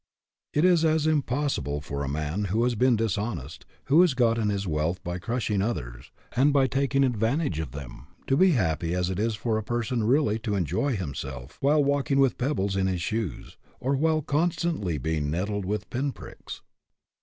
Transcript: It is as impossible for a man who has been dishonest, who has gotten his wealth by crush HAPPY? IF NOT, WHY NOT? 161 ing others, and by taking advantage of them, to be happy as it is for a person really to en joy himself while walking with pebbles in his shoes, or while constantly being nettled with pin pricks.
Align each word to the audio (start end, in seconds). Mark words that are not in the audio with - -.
It 0.51 0.65
is 0.65 0.83
as 0.83 1.05
impossible 1.05 1.79
for 1.79 2.03
a 2.03 2.09
man 2.09 2.45
who 2.45 2.63
has 2.63 2.73
been 2.73 2.95
dishonest, 2.95 3.67
who 3.83 4.01
has 4.01 4.15
gotten 4.15 4.49
his 4.49 4.65
wealth 4.65 4.97
by 5.03 5.19
crush 5.19 5.49
HAPPY? 5.49 5.53
IF 5.53 5.59
NOT, 5.59 5.63
WHY 5.63 5.67
NOT? 5.67 5.75
161 6.33 6.41
ing 6.41 6.41
others, 6.41 6.41
and 6.41 6.51
by 6.53 6.65
taking 6.65 7.03
advantage 7.03 7.59
of 7.59 7.71
them, 7.73 8.07
to 8.25 8.35
be 8.35 8.51
happy 8.53 8.95
as 8.95 9.11
it 9.11 9.19
is 9.19 9.35
for 9.35 9.59
a 9.59 9.63
person 9.63 10.01
really 10.03 10.39
to 10.39 10.55
en 10.55 10.65
joy 10.65 10.95
himself 10.95 11.59
while 11.61 11.83
walking 11.83 12.17
with 12.17 12.39
pebbles 12.39 12.75
in 12.75 12.87
his 12.87 13.03
shoes, 13.03 13.57
or 13.79 13.95
while 13.95 14.23
constantly 14.23 14.97
being 14.97 15.29
nettled 15.29 15.65
with 15.65 15.87
pin 15.91 16.11
pricks. 16.11 16.63